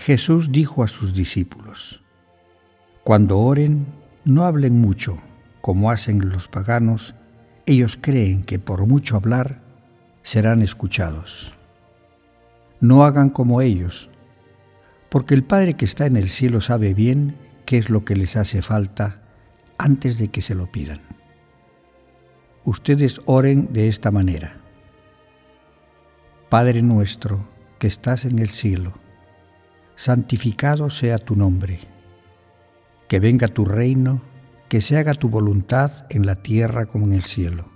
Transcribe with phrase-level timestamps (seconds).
[0.00, 2.02] Jesús dijo a sus discípulos,
[3.04, 3.84] Cuando oren,
[4.24, 5.18] no hablen mucho,
[5.60, 7.14] como hacen los paganos,
[7.66, 9.60] ellos creen que por mucho hablar
[10.22, 11.52] serán escuchados.
[12.80, 14.08] No hagan como ellos,
[15.10, 18.36] porque el Padre que está en el cielo sabe bien qué es lo que les
[18.36, 19.20] hace falta
[19.76, 21.02] antes de que se lo pidan.
[22.64, 24.62] Ustedes oren de esta manera.
[26.48, 27.46] Padre nuestro
[27.78, 28.94] que estás en el cielo,
[30.00, 31.78] santificado sea tu nombre.
[33.06, 34.22] Que venga tu reino,
[34.70, 37.66] que se haga tu voluntad en la tierra como en el cielo.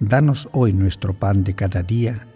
[0.00, 2.28] Danos hoy nuestro pan de cada día.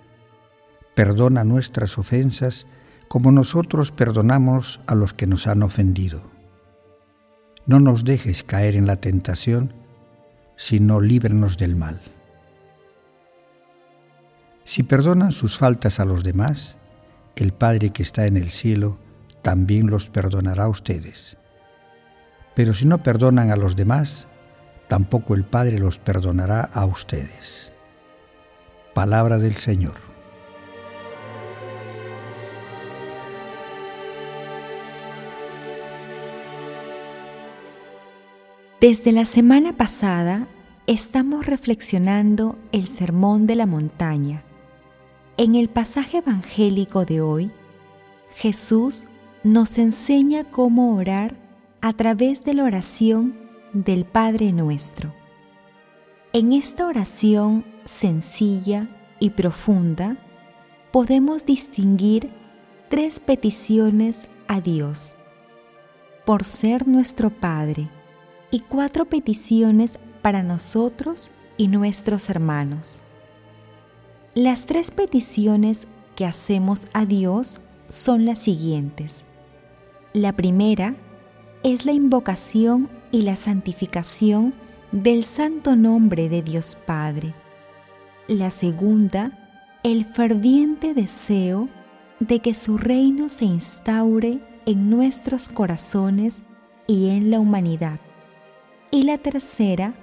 [0.95, 2.67] Perdona nuestras ofensas
[3.09, 6.23] como nosotros perdonamos a los que nos han ofendido.
[7.67, 9.75] No nos dejes caer en la tentación,
[10.57, 12.01] sino líbranos del mal.
[14.65, 16.79] Si perdonan sus faltas a los demás,
[17.37, 18.99] el Padre que está en el cielo
[19.43, 21.37] también los perdonará a ustedes.
[22.55, 24.27] Pero si no perdonan a los demás,
[24.89, 27.73] tampoco el Padre los perdonará a ustedes.
[28.95, 29.95] Palabra del Señor.
[38.81, 40.47] Desde la semana pasada
[40.87, 44.46] estamos reflexionando el Sermón de la Montaña
[45.39, 47.51] en el pasaje evangélico de hoy,
[48.35, 49.07] Jesús
[49.43, 51.37] nos enseña cómo orar
[51.81, 53.39] a través de la oración
[53.73, 55.15] del Padre Nuestro.
[56.33, 58.89] En esta oración sencilla
[59.21, 60.17] y profunda
[60.91, 62.31] podemos distinguir
[62.89, 65.17] tres peticiones a Dios
[66.25, 67.89] por ser nuestro Padre
[68.51, 73.03] y cuatro peticiones para nosotros y nuestros hermanos.
[74.37, 79.25] Las tres peticiones que hacemos a Dios son las siguientes.
[80.13, 80.95] La primera
[81.65, 84.53] es la invocación y la santificación
[84.93, 87.33] del santo nombre de Dios Padre.
[88.29, 91.71] La segunda, el ferviente deseo
[92.21, 96.43] de que su reino se instaure en nuestros corazones
[96.87, 98.01] y en la humanidad.
[98.91, 99.95] Y la tercera,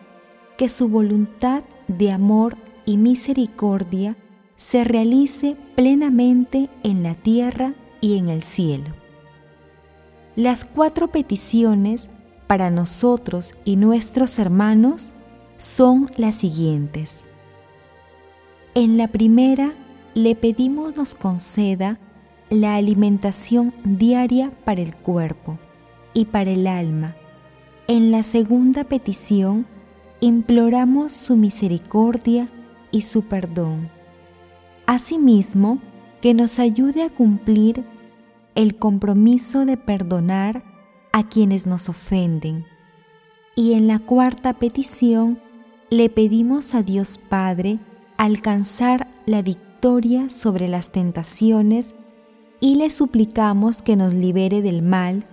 [0.57, 4.17] que su voluntad de amor y misericordia
[4.55, 8.93] se realice plenamente en la tierra y en el cielo.
[10.35, 12.09] Las cuatro peticiones
[12.47, 15.13] para nosotros y nuestros hermanos
[15.57, 17.25] son las siguientes.
[18.75, 19.73] En la primera,
[20.15, 21.99] le pedimos nos conceda
[22.49, 25.57] la alimentación diaria para el cuerpo
[26.13, 27.15] y para el alma.
[27.87, 29.65] En la segunda petición,
[30.19, 32.49] imploramos su misericordia
[32.93, 33.89] y su perdón
[34.85, 35.79] Asimismo,
[36.21, 37.85] que nos ayude a cumplir
[38.55, 40.63] el compromiso de perdonar
[41.13, 42.65] a quienes nos ofenden.
[43.55, 45.39] Y en la cuarta petición,
[45.89, 47.79] le pedimos a Dios Padre
[48.17, 51.95] alcanzar la victoria sobre las tentaciones
[52.59, 55.25] y le suplicamos que nos libere del mal,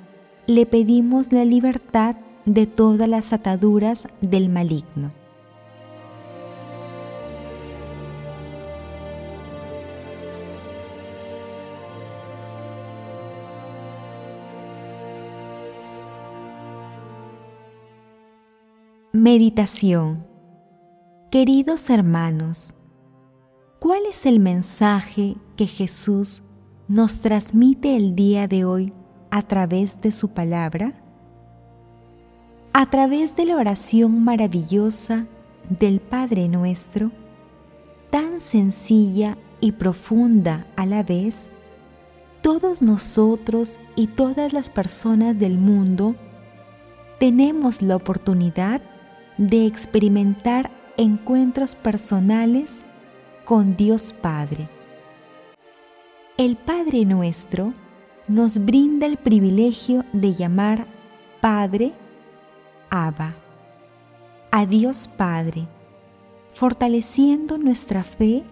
[0.47, 2.17] le pedimos la libertad
[2.47, 5.20] de todas las ataduras del maligno.
[19.23, 20.27] Meditación
[21.31, 22.79] Queridos hermanos,
[23.79, 26.43] ¿cuál es el mensaje que Jesús
[26.89, 28.95] nos transmite el día de hoy
[29.31, 30.95] a través de su palabra?
[32.73, 35.27] A través de la oración maravillosa
[35.69, 37.11] del Padre nuestro,
[38.09, 41.51] tan sencilla y profunda a la vez,
[42.41, 46.15] todos nosotros y todas las personas del mundo
[47.19, 49.00] tenemos la oportunidad de
[49.49, 52.83] experimentar encuentros personales
[53.45, 54.69] con Dios Padre.
[56.37, 57.73] El Padre nuestro
[58.29, 60.87] nos brinda el privilegio de llamar
[61.41, 61.93] Padre
[62.91, 63.35] Abba,
[64.51, 65.67] a Dios Padre,
[66.51, 68.45] fortaleciendo nuestra fe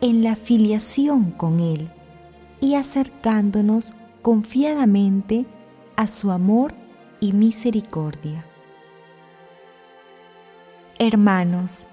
[0.00, 1.90] en la filiación con Él
[2.60, 5.44] y acercándonos confiadamente
[5.96, 6.74] a su amor
[7.20, 8.46] y misericordia.
[11.04, 11.88] Hermanos,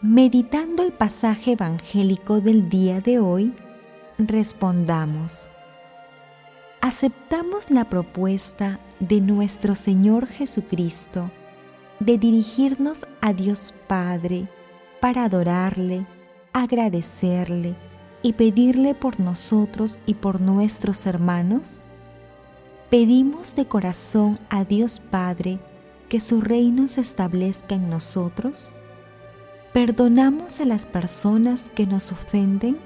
[0.00, 3.54] meditando el pasaje evangélico del día de hoy,
[4.18, 5.48] respondamos.
[6.80, 11.30] ¿Aceptamos la propuesta de nuestro Señor Jesucristo
[12.00, 14.48] de dirigirnos a Dios Padre
[15.00, 16.04] para adorarle,
[16.52, 17.76] agradecerle
[18.22, 21.84] y pedirle por nosotros y por nuestros hermanos?
[22.90, 25.60] Pedimos de corazón a Dios Padre
[26.12, 28.70] que su reino se establezca en nosotros.
[29.72, 32.76] ¿Perdonamos a las personas que nos ofenden?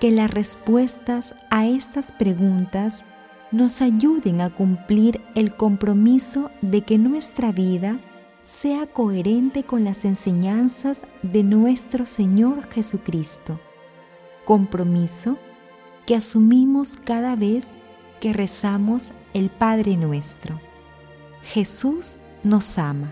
[0.00, 3.04] Que las respuestas a estas preguntas
[3.52, 8.00] nos ayuden a cumplir el compromiso de que nuestra vida
[8.40, 13.60] sea coherente con las enseñanzas de nuestro Señor Jesucristo,
[14.46, 15.36] compromiso
[16.06, 17.76] que asumimos cada vez
[18.22, 20.66] que rezamos el Padre nuestro.
[21.52, 23.10] Jesús nos ama.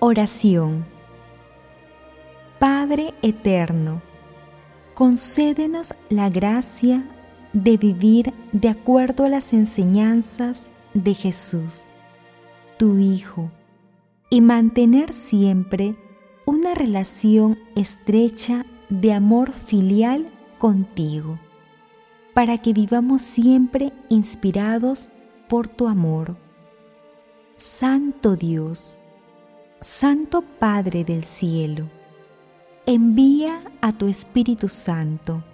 [0.00, 0.84] Oración
[2.58, 4.02] Padre Eterno,
[4.92, 7.08] concédenos la gracia
[7.54, 11.88] de vivir de acuerdo a las enseñanzas de Jesús,
[12.76, 13.50] tu Hijo,
[14.32, 15.94] y mantener siempre
[16.46, 20.26] una relación estrecha de amor filial
[20.56, 21.38] contigo,
[22.32, 25.10] para que vivamos siempre inspirados
[25.50, 26.38] por tu amor.
[27.56, 29.02] Santo Dios,
[29.82, 31.90] Santo Padre del Cielo,
[32.86, 35.44] envía a tu Espíritu Santo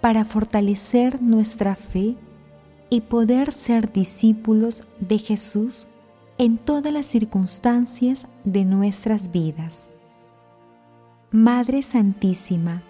[0.00, 2.14] para fortalecer nuestra fe
[2.90, 5.88] y poder ser discípulos de Jesús
[6.38, 9.92] en todas las circunstancias de nuestras vidas.
[11.30, 12.82] Madre Santísima,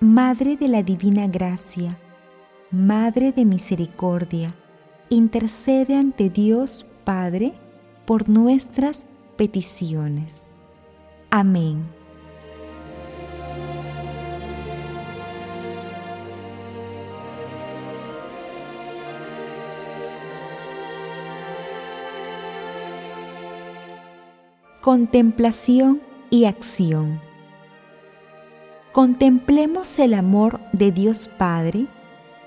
[0.00, 1.98] Madre de la Divina Gracia,
[2.70, 4.54] Madre de Misericordia,
[5.08, 7.54] intercede ante Dios Padre
[8.06, 9.06] por nuestras
[9.36, 10.52] peticiones.
[11.30, 11.93] Amén.
[24.84, 27.18] Contemplación y acción.
[28.92, 31.86] Contemplemos el amor de Dios Padre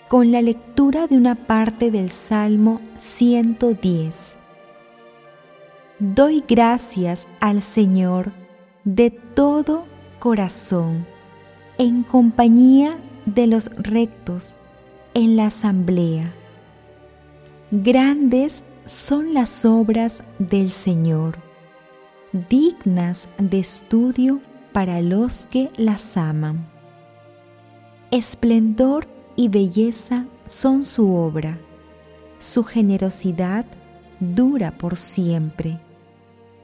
[0.08, 4.38] con la lectura de una parte del Salmo 110.
[5.98, 8.32] Doy gracias al Señor
[8.84, 9.86] de todo
[10.20, 11.08] corazón,
[11.80, 14.60] en compañía de los rectos,
[15.16, 16.32] en la asamblea.
[17.72, 21.47] Grandes son las obras del Señor
[22.34, 24.42] dignas de estudio
[24.74, 26.68] para los que las aman.
[28.12, 31.58] Esplendor y belleza son su obra,
[32.40, 33.66] su generosidad
[34.20, 35.80] dura por siempre.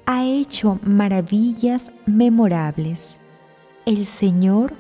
[0.05, 3.20] Ha hecho maravillas memorables.
[3.86, 4.74] El Señor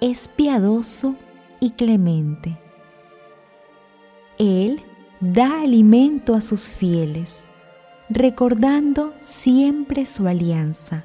[0.00, 1.14] es piadoso
[1.60, 2.58] y clemente.
[4.38, 4.82] Él
[5.20, 7.48] da alimento a sus fieles
[8.08, 11.04] recordando siempre su alianza.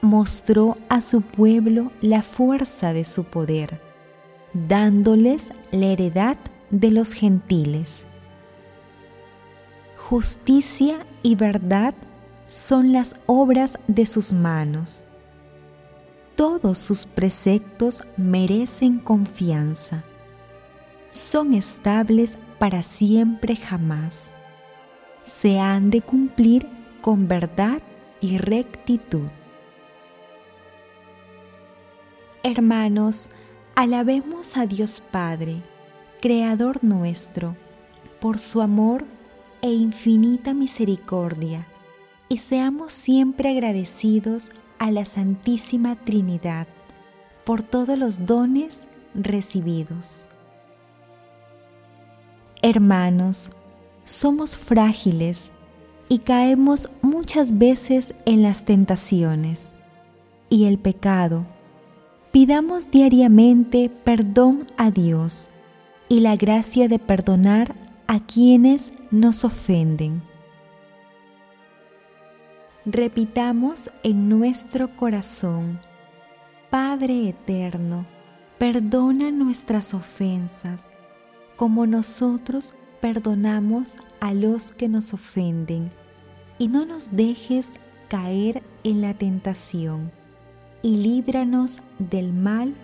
[0.00, 3.80] Mostró a su pueblo la fuerza de su poder,
[4.54, 6.38] dándoles la heredad
[6.70, 8.04] de los gentiles.
[9.96, 11.94] Justicia y verdad
[12.46, 15.06] son las obras de sus manos.
[16.36, 20.04] Todos sus preceptos merecen confianza.
[21.10, 24.32] Son estables para siempre jamás
[25.28, 26.66] se han de cumplir
[27.02, 27.82] con verdad
[28.20, 29.28] y rectitud.
[32.42, 33.28] Hermanos,
[33.74, 35.62] alabemos a Dios Padre,
[36.22, 37.56] Creador nuestro,
[38.20, 39.04] por su amor
[39.60, 41.66] e infinita misericordia,
[42.30, 46.68] y seamos siempre agradecidos a la Santísima Trinidad
[47.44, 50.26] por todos los dones recibidos.
[52.62, 53.50] Hermanos,
[54.08, 55.52] somos frágiles
[56.08, 59.72] y caemos muchas veces en las tentaciones
[60.48, 61.44] y el pecado.
[62.32, 65.50] Pidamos diariamente perdón a Dios
[66.08, 67.74] y la gracia de perdonar
[68.06, 70.22] a quienes nos ofenden.
[72.86, 75.80] Repitamos en nuestro corazón,
[76.70, 78.06] Padre eterno,
[78.56, 80.92] perdona nuestras ofensas,
[81.56, 85.90] como nosotros perdonamos a los que nos ofenden,
[86.58, 87.74] y no nos dejes
[88.08, 90.12] caer en la tentación,
[90.82, 92.74] y líbranos del mal.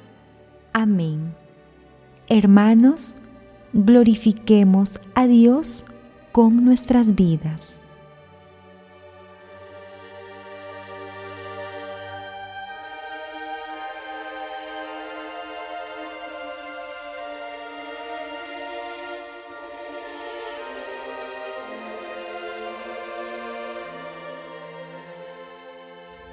[0.73, 1.35] Amén.
[2.29, 3.17] Hermanos,
[3.73, 5.87] glorifiquemos a Dios
[6.33, 7.81] con nuestras vidas.